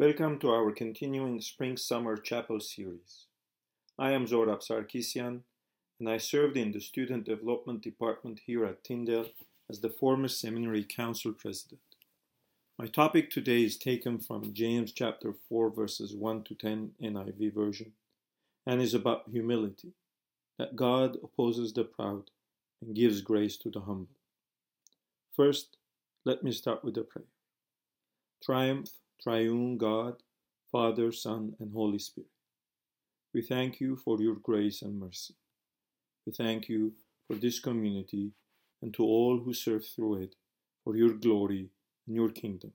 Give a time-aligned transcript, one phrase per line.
[0.00, 3.26] Welcome to our continuing Spring Summer Chapel series.
[3.98, 5.40] I am Zohrab Sarkisian,
[5.98, 9.26] and I served in the Student Development Department here at Tyndale
[9.68, 11.82] as the former Seminary Council President.
[12.78, 17.92] My topic today is taken from James chapter 4, verses 1 to 10 NIV version,
[18.66, 19.92] and is about humility,
[20.58, 22.30] that God opposes the proud
[22.80, 24.16] and gives grace to the humble.
[25.36, 25.76] First,
[26.24, 27.26] let me start with a prayer.
[28.42, 28.88] Triumph
[29.22, 30.22] triune God,
[30.72, 32.30] Father, Son, and Holy Spirit.
[33.34, 35.34] We thank you for your grace and mercy.
[36.26, 36.92] We thank you
[37.26, 38.32] for this community
[38.82, 40.36] and to all who serve through it
[40.84, 41.70] for your glory
[42.06, 42.72] and your kingdom.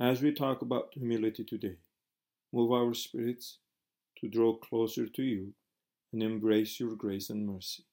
[0.00, 1.76] As we talk about humility today,
[2.52, 3.58] move our spirits
[4.18, 5.52] to draw closer to you
[6.12, 7.84] and embrace your grace and mercy.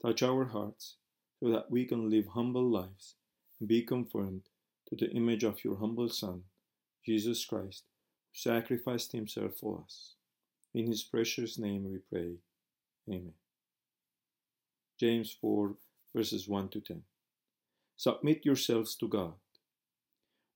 [0.00, 0.96] Touch our hearts
[1.40, 3.16] so that we can live humble lives
[3.60, 4.42] and be confirmed
[4.88, 6.42] to the image of your humble Son,
[7.04, 7.84] Jesus Christ,
[8.32, 10.14] who sacrificed himself for us.
[10.74, 12.34] In his precious name we pray.
[13.08, 13.32] Amen.
[14.98, 15.74] James 4,
[16.14, 17.02] verses 1 to 10.
[17.96, 19.34] Submit yourselves to God.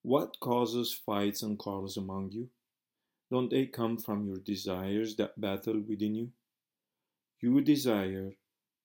[0.02, 2.48] What causes fights and quarrels among you?
[3.30, 6.30] Don't they come from your desires that battle within you?
[7.40, 8.32] You desire,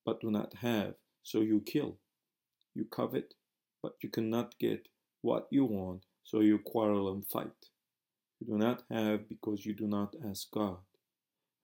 [0.06, 1.98] but do not have, so you kill.
[2.74, 3.34] You covet,
[3.82, 4.88] but you cannot get
[5.28, 7.62] what you want, so you quarrel and fight.
[8.40, 10.78] You do not have because you do not ask God.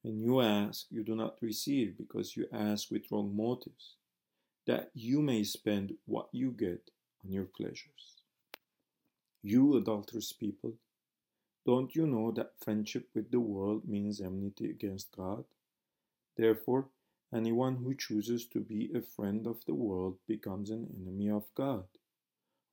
[0.02, 3.96] When you ask, you do not receive because you ask with wrong motives,
[4.68, 6.92] that you may spend what you get
[7.24, 8.04] on your pleasures.
[9.42, 10.74] You adulterous people,
[11.66, 15.46] don't you know that friendship with the world means enmity against God?
[16.36, 16.90] Therefore,
[17.34, 21.86] anyone who chooses to be a friend of the world becomes an enemy of God.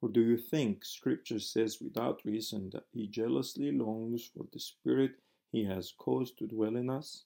[0.02, 5.12] Or do you think Scripture says without reason that He jealously longs for the Spirit
[5.52, 7.25] He has caused to dwell in us?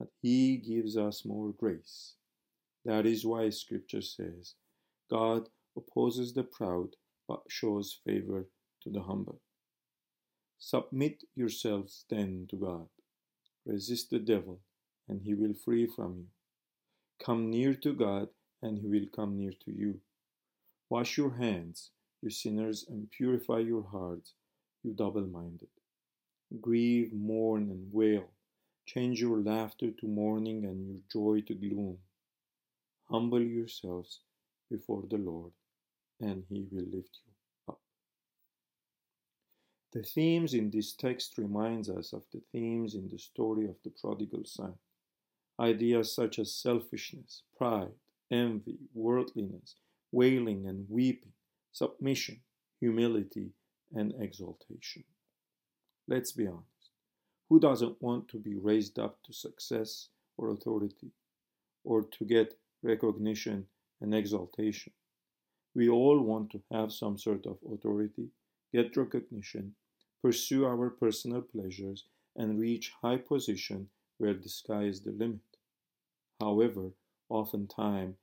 [0.00, 2.14] That He gives us more grace.
[2.84, 4.54] That is why Scripture says,
[5.08, 6.96] God opposes the proud
[7.28, 8.46] but shows favor
[8.82, 9.40] to the humble.
[10.58, 12.88] Submit yourselves then to God.
[13.64, 14.60] Resist the devil,
[15.08, 16.26] and he will flee from you.
[17.24, 18.28] Come near to God,
[18.60, 20.00] and he will come near to you.
[20.92, 24.34] Wash your hands, you sinners, and purify your hearts,
[24.82, 25.70] you double minded.
[26.60, 28.28] Grieve, mourn, and wail.
[28.84, 31.96] Change your laughter to mourning and your joy to gloom.
[33.08, 34.20] Humble yourselves
[34.70, 35.52] before the Lord,
[36.20, 37.32] and he will lift you
[37.70, 37.80] up.
[39.94, 43.92] The themes in this text reminds us of the themes in the story of the
[43.98, 44.74] prodigal son.
[45.58, 47.94] Ideas such as selfishness, pride,
[48.30, 49.76] envy, worldliness,
[50.12, 51.32] wailing and weeping,
[51.72, 52.40] submission,
[52.80, 53.50] humility,
[53.92, 55.04] and exaltation.
[56.06, 56.66] Let's be honest.
[57.48, 61.10] Who doesn't want to be raised up to success or authority,
[61.84, 63.66] or to get recognition
[64.00, 64.92] and exaltation?
[65.74, 68.28] We all want to have some sort of authority,
[68.72, 69.74] get recognition,
[70.20, 72.04] pursue our personal pleasures,
[72.36, 75.40] and reach high position where the sky is the limit.
[76.40, 76.90] However,
[77.28, 78.16] oftentimes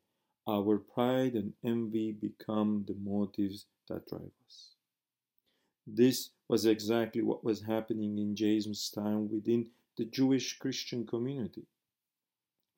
[0.50, 4.70] our pride and envy become the motives that drive us.
[5.86, 11.66] This was exactly what was happening in James' time within the Jewish Christian community.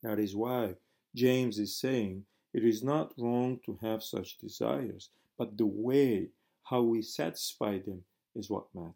[0.04, 0.76] That is why
[1.16, 6.28] James is saying it is not wrong to have such desires, but the way
[6.64, 8.04] how we satisfy them
[8.36, 8.96] is what matters.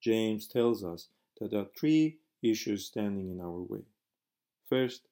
[0.00, 1.08] James tells us
[1.38, 3.84] that there are three issues standing in our way.
[4.68, 5.02] First,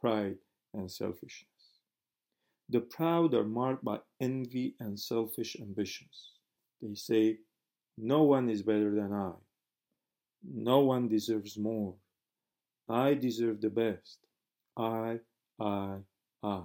[0.00, 0.36] pride
[0.72, 1.53] and selfishness.
[2.68, 6.32] The proud are marked by envy and selfish ambitions.
[6.80, 7.38] They say,
[7.98, 9.32] No one is better than I.
[10.42, 11.94] No one deserves more.
[12.88, 14.18] I deserve the best.
[14.76, 15.20] I,
[15.58, 15.98] I,
[16.42, 16.62] I.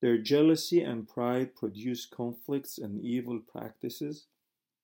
[0.00, 4.26] Their jealousy and pride produce conflicts and evil practices,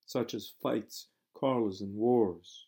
[0.07, 2.67] such as fights, quarrels, and wars.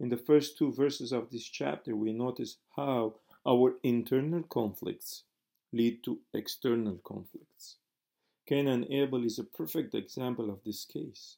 [0.00, 3.16] In the first two verses of this chapter, we notice how
[3.46, 5.24] our internal conflicts
[5.72, 7.76] lead to external conflicts.
[8.46, 11.36] Cain and Abel is a perfect example of this case,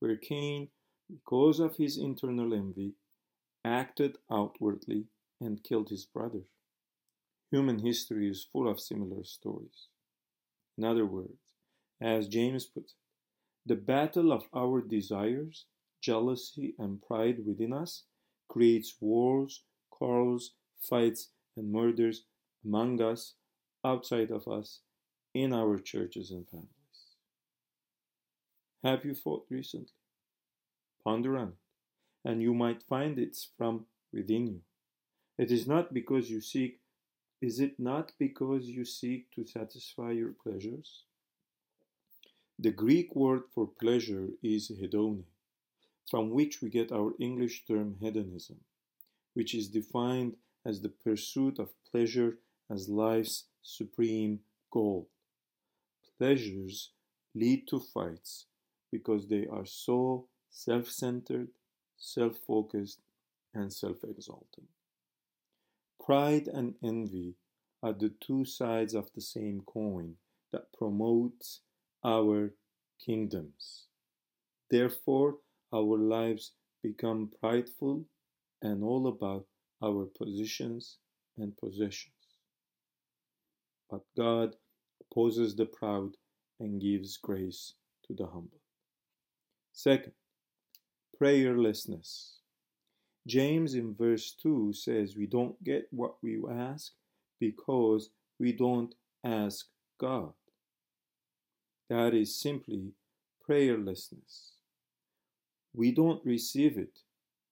[0.00, 0.68] where Cain,
[1.08, 2.94] because of his internal envy,
[3.64, 5.04] acted outwardly
[5.40, 6.42] and killed his brother.
[7.52, 9.88] Human history is full of similar stories.
[10.76, 11.38] In other words,
[12.00, 12.98] as James puts it,
[13.64, 15.66] the battle of our desires,
[16.00, 18.04] jealousy, and pride within us
[18.48, 22.24] creates wars, quarrels, fights, and murders
[22.64, 23.34] among us
[23.84, 24.80] outside of us
[25.34, 26.68] in our churches and families.
[28.84, 29.94] Have you fought recently?
[31.04, 34.60] Ponder on it, and you might find it's from within you.
[35.38, 36.80] It is not because you seek,
[37.40, 41.04] is it not because you seek to satisfy your pleasures?
[42.58, 45.24] The Greek word for pleasure is hedone,
[46.08, 48.60] from which we get our English term hedonism,
[49.34, 52.38] which is defined as the pursuit of pleasure
[52.72, 54.40] as life's supreme
[54.70, 55.08] goal.
[56.18, 56.90] Pleasures
[57.34, 58.46] lead to fights
[58.90, 61.48] because they are so self centered,
[61.96, 63.00] self focused,
[63.54, 64.68] and self exalting.
[66.04, 67.34] Pride and envy
[67.82, 70.14] are the two sides of the same coin
[70.52, 71.60] that promotes
[72.04, 72.52] our
[73.04, 73.86] kingdoms.
[74.70, 75.38] Therefore,
[75.72, 76.52] our lives
[76.82, 78.04] become prideful
[78.60, 79.46] and all about
[79.82, 80.98] our positions
[81.36, 82.21] and possessions.
[83.92, 84.56] But God
[85.02, 86.16] opposes the proud
[86.58, 87.74] and gives grace
[88.06, 88.62] to the humble.
[89.74, 90.14] Second,
[91.20, 92.36] prayerlessness.
[93.26, 96.92] James in verse 2 says we don't get what we ask
[97.38, 98.08] because
[98.40, 98.94] we don't
[99.24, 99.66] ask
[100.00, 100.32] God.
[101.90, 102.94] That is simply
[103.46, 104.52] prayerlessness.
[105.74, 107.00] We don't receive it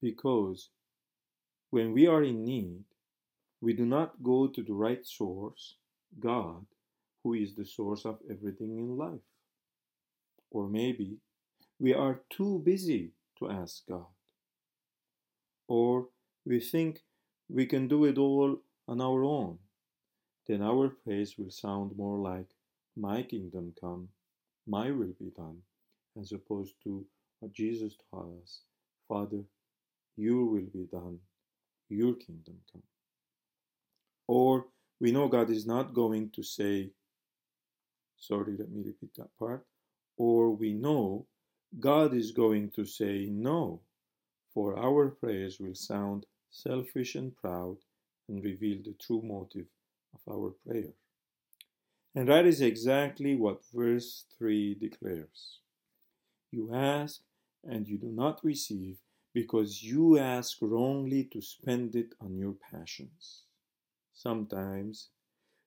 [0.00, 0.70] because
[1.69, 2.84] when we are in need,
[3.60, 5.76] we do not go to the right source,
[6.18, 6.66] God,
[7.22, 9.26] who is the source of everything in life.
[10.50, 11.18] Or maybe
[11.78, 14.06] we are too busy to ask God.
[15.68, 16.08] Or
[16.44, 17.00] we think
[17.48, 18.58] we can do it all
[18.88, 19.58] on our own.
[20.46, 22.48] Then our praise will sound more like,
[22.96, 24.08] My kingdom come,
[24.66, 25.58] my will be done,
[26.20, 27.06] as opposed to
[27.38, 28.62] what Jesus taught us
[29.10, 29.42] Father,
[30.16, 31.18] your will be done,
[31.88, 32.82] your kingdom come.
[34.28, 34.66] Or
[35.00, 36.91] we know God is not going to say,
[38.19, 39.64] sorry, let me repeat that part.
[40.17, 41.26] Or we know
[41.79, 43.81] God is going to say no,
[44.52, 47.79] for our prayers will sound selfish and proud
[48.29, 49.67] and reveal the true motive
[50.14, 50.93] of our prayer.
[52.14, 55.61] And that is exactly what verse 3 declares.
[56.50, 57.20] You ask
[57.64, 58.99] and you do not receive
[59.32, 63.44] because you ask wrongly to spend it on your passions.
[64.22, 65.08] Sometimes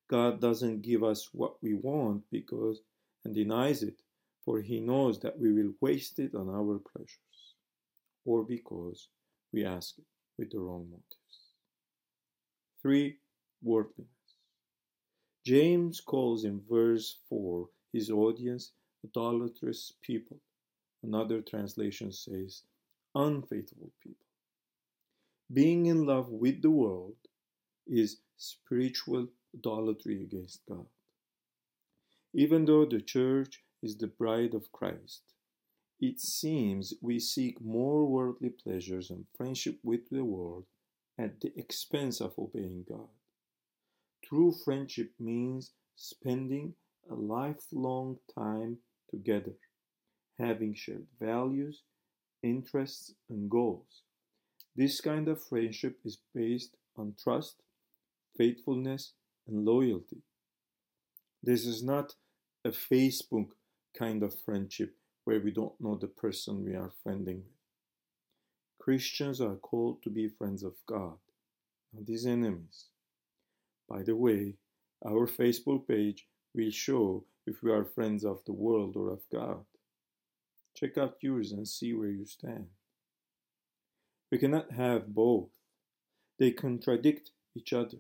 [0.08, 2.82] God doesn't give us what we want because
[3.26, 4.00] and denies it,
[4.46, 7.56] for he knows that we will waste it on our pleasures,
[8.26, 9.08] or because
[9.52, 10.06] we ask it
[10.38, 11.40] with the wrong motives.
[12.84, 13.18] 3.
[13.64, 14.36] Worldliness.
[15.44, 18.74] James calls in verse 4 his audience
[19.04, 20.38] idolatrous people.
[21.02, 22.62] Another translation says
[23.16, 24.28] unfaithful people.
[25.52, 27.16] Being in love with the world
[27.88, 30.86] is spiritual idolatry against God.
[32.34, 35.22] Even though the church is the bride of Christ,
[36.00, 40.66] it seems we seek more worldly pleasures and friendship with the world
[41.18, 43.08] at the expense of obeying God.
[44.24, 46.74] True friendship means spending
[47.10, 48.78] a lifelong time
[49.10, 49.54] together,
[50.40, 51.84] having shared values,
[52.42, 54.02] interests, and goals.
[54.76, 57.63] This kind of friendship is based on trust,
[58.38, 59.14] faithfulness,
[59.48, 60.22] and loyalty.
[61.42, 62.16] This is not
[62.64, 63.50] a Facebook
[63.98, 64.96] kind of friendship
[65.26, 67.54] where we don't know the person we are friending with.
[68.80, 71.18] Christians are called to be friends of God,
[71.94, 72.86] not his enemies.
[73.90, 74.56] By the way,
[75.06, 79.66] our Facebook page will show if we are friends of the world or of God.
[80.76, 82.68] Check out yours and see where you stand.
[84.32, 85.50] We cannot have both,
[86.40, 87.98] they contradict each other.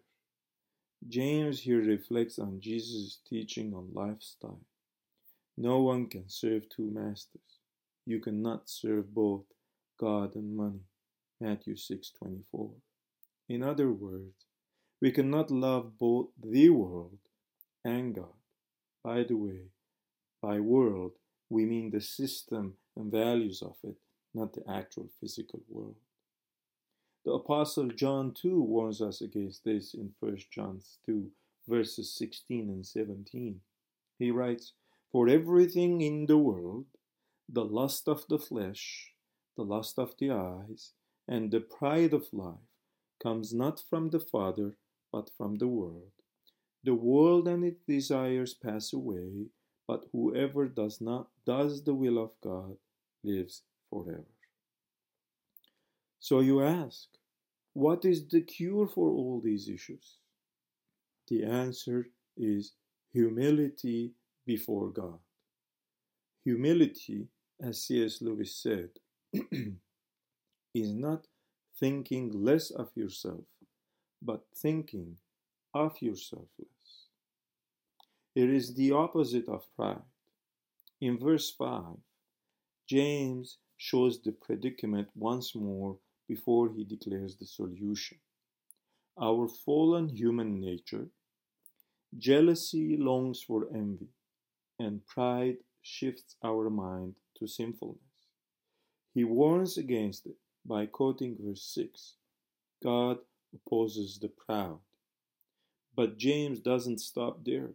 [1.10, 4.62] James here reflects on Jesus' teaching on lifestyle.
[5.57, 7.60] No one can serve two masters.
[8.05, 9.45] You cannot serve both
[10.00, 10.86] God and money.
[11.41, 12.75] Matthew 6:24.
[13.50, 14.45] In other words,
[15.01, 17.19] we cannot love both the world
[17.83, 18.38] and God.
[19.03, 19.72] By the way,
[20.41, 21.19] by world,
[21.50, 23.98] we mean the system and values of it,
[24.33, 25.98] not the actual physical world.
[27.25, 31.32] The Apostle John too warns us against this in 1 John 2,
[31.70, 33.62] verses 16 and 17.
[34.20, 34.74] He writes,
[35.10, 36.86] For everything in the world,
[37.48, 39.13] the lust of the flesh,
[39.56, 40.92] the lust of the eyes,
[41.25, 42.68] and the pride of life,
[43.22, 44.75] comes not from the Father,
[45.12, 46.12] but from the world.
[46.84, 49.48] The world and its desires pass away,
[49.88, 52.75] but whoever does not does the will of God
[53.24, 54.32] lives forever.
[56.24, 57.10] So you ask,
[57.74, 60.20] what is the cure for all these issues?
[61.27, 62.72] The answer is
[63.12, 64.13] humility
[64.46, 65.20] before God.
[66.46, 67.27] Humility,
[67.62, 68.22] as C.S.
[68.22, 68.92] Lewis said,
[70.74, 71.27] is not
[71.77, 73.44] thinking less of yourself,
[74.22, 75.18] but thinking
[75.74, 76.92] of yourself less.
[78.34, 80.08] It is the opposite of pride.
[81.01, 81.98] In verse 5,
[82.88, 88.18] James shows the predicament once more before he declares the solution.
[89.20, 91.08] Our fallen human nature,
[92.18, 94.10] jealousy longs for envy,
[94.80, 98.00] and pride shifts our mind to sinfulness.
[99.13, 102.15] He warns against it by quoting verse 6
[102.82, 103.20] God
[103.53, 104.80] opposes the proud.
[105.96, 107.74] But James doesn't stop there.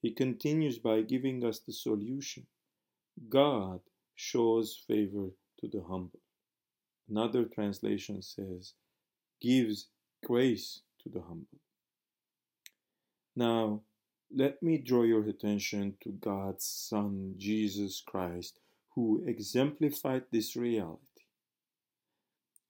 [0.00, 2.46] He continues by giving us the solution.
[3.28, 3.80] God
[4.16, 5.28] shows favor
[5.60, 6.21] to the humble.
[7.08, 8.74] Another translation says,
[9.40, 9.88] gives
[10.24, 11.60] grace to the humble.
[13.34, 13.82] Now,
[14.34, 18.58] let me draw your attention to God's Son, Jesus Christ,
[18.94, 21.00] who exemplified this reality.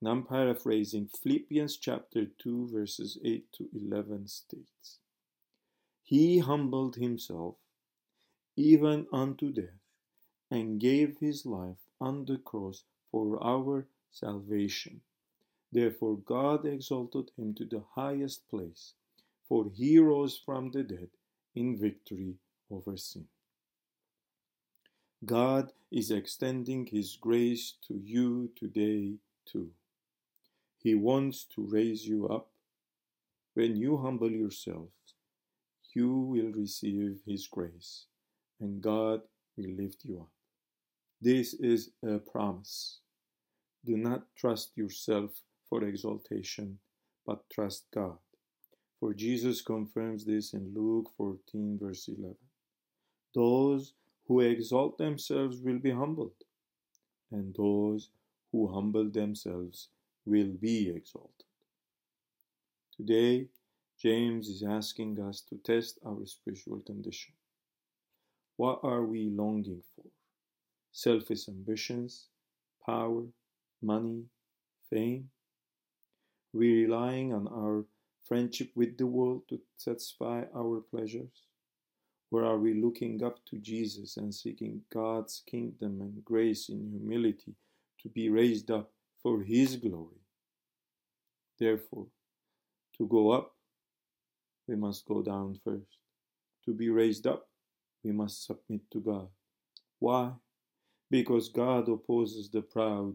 [0.00, 4.98] And I'm paraphrasing Philippians chapter 2, verses 8 to 11 states
[6.02, 7.56] He humbled himself
[8.56, 9.80] even unto death,
[10.50, 15.00] and gave his life on the cross for our salvation.
[15.72, 18.94] Therefore, God exalted him to the highest place,
[19.48, 21.08] for he rose from the dead
[21.54, 22.34] in victory
[22.70, 23.26] over sin.
[25.24, 29.14] God is extending His grace to you today,
[29.46, 29.70] too.
[30.78, 32.48] He wants to raise you up.
[33.54, 34.88] When you humble yourself,
[35.94, 38.06] you will receive His grace,
[38.60, 39.20] and God
[39.56, 40.30] will lift you up.
[41.20, 42.98] This is a promise.
[43.84, 46.78] Do not trust yourself for exaltation,
[47.26, 48.18] but trust God.
[49.00, 52.36] For Jesus confirms this in Luke 14, verse 11.
[53.34, 53.94] Those
[54.28, 56.44] who exalt themselves will be humbled,
[57.32, 58.10] and those
[58.52, 59.88] who humble themselves
[60.24, 61.46] will be exalted.
[62.96, 63.48] Today,
[63.98, 67.34] James is asking us to test our spiritual condition.
[68.56, 70.04] What are we longing for?
[70.92, 72.28] Selfish ambitions,
[72.86, 73.24] power,
[73.82, 74.24] money,
[74.88, 75.30] fame?
[76.52, 77.84] We relying on our
[78.26, 81.46] friendship with the world to satisfy our pleasures?
[82.30, 87.54] Or are we looking up to Jesus and seeking God's kingdom and grace in humility
[88.00, 88.90] to be raised up
[89.22, 90.22] for His glory?
[91.58, 92.06] Therefore,
[92.96, 93.54] to go up,
[94.66, 95.98] we must go down first.
[96.64, 97.48] To be raised up,
[98.02, 99.28] we must submit to God.
[99.98, 100.32] Why?
[101.10, 103.14] Because God opposes the proud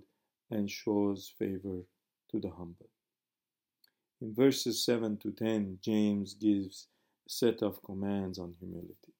[0.49, 1.79] and shows favor
[2.31, 2.89] to the humble.
[4.21, 6.87] In verses 7 to 10, James gives
[7.27, 9.13] a set of commands on humility.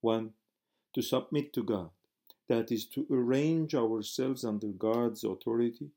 [0.00, 0.30] 1.
[0.94, 1.90] To submit to God,
[2.48, 5.90] that is, to arrange ourselves under God's authority,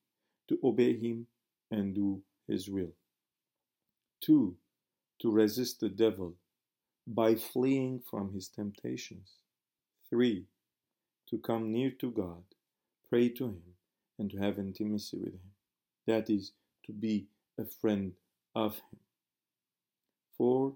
[0.49, 1.27] to obey Him
[1.71, 2.93] and do His will.
[4.21, 4.55] 2.
[5.19, 6.35] To resist the devil
[7.07, 9.35] by fleeing from his temptations.
[10.09, 10.45] 3.
[11.29, 12.43] To come near to God,
[13.09, 13.76] pray to Him,
[14.19, 15.51] and to have intimacy with Him.
[16.07, 16.53] That is,
[16.85, 17.27] to be
[17.59, 18.13] a friend
[18.55, 18.99] of Him.
[20.37, 20.73] 4.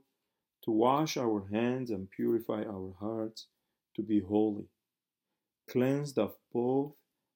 [0.63, 3.47] To wash our hands and purify our hearts
[3.95, 4.67] to be holy,
[5.69, 6.93] cleansed of both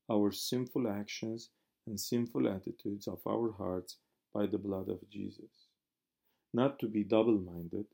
[0.09, 1.49] our sinful actions
[1.87, 3.97] and sinful attitudes of our hearts
[4.33, 5.67] by the blood of Jesus.
[6.53, 7.85] Not to be double minded,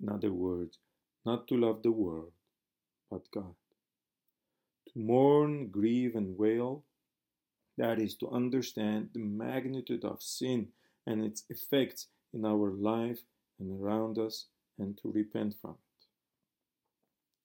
[0.00, 0.78] in other words,
[1.24, 2.32] not to love the world,
[3.10, 3.54] but God.
[4.92, 6.84] To mourn, grieve, and wail,
[7.78, 10.68] that is to understand the magnitude of sin
[11.06, 13.20] and its effects in our life
[13.58, 14.46] and around us
[14.78, 16.06] and to repent from it.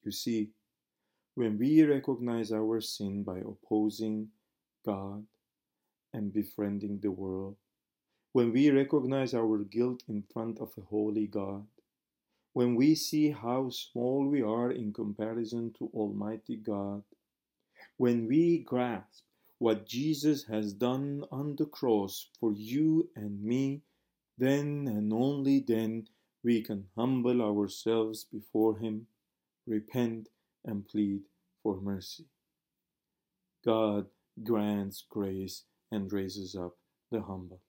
[0.03, 0.49] You see,
[1.35, 4.29] when we recognize our sin by opposing
[4.85, 5.23] God
[6.13, 7.55] and befriending the world,
[8.33, 11.65] when we recognize our guilt in front of a holy God,
[12.53, 17.03] when we see how small we are in comparison to Almighty God,
[17.97, 19.23] when we grasp
[19.61, 23.83] what Jesus has done on the cross for you and me,
[24.35, 26.07] then and only then
[26.43, 29.05] we can humble ourselves before Him,
[29.67, 30.29] repent,
[30.65, 31.21] and plead
[31.61, 32.25] for mercy.
[33.63, 34.07] God
[34.41, 36.75] grants grace and raises up
[37.11, 37.61] the humble.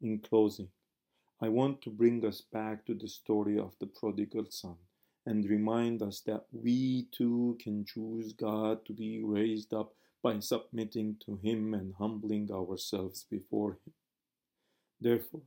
[0.00, 0.68] In closing,
[1.40, 4.76] I want to bring us back to the story of the prodigal son
[5.26, 9.92] and remind us that we too can choose God to be raised up
[10.24, 13.92] by submitting to Him and humbling ourselves before Him.
[14.98, 15.42] Therefore,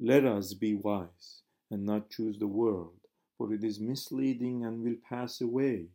[0.00, 2.96] let us be wise and not choose the world,
[3.36, 5.88] for it is misleading and will pass away,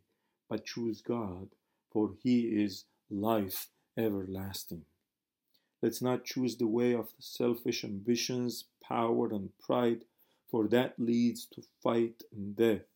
[0.48, 1.48] but choose God,
[1.92, 3.66] for He is life
[3.98, 4.82] everlasting.
[5.82, 10.04] Let's not choose the way of selfish ambitions, power, and pride,
[10.48, 12.86] for that leads to fight and death,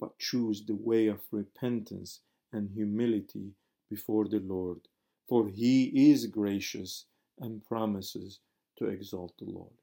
[0.00, 2.18] but choose the way of repentance
[2.52, 3.52] and humility
[3.90, 4.80] before the Lord,
[5.28, 7.06] for he is gracious
[7.38, 8.40] and promises
[8.78, 9.82] to exalt the lowly.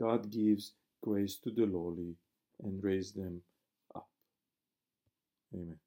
[0.00, 2.16] God gives grace to the lowly
[2.62, 3.42] and raise them
[3.94, 4.08] up.
[5.54, 5.78] Amen.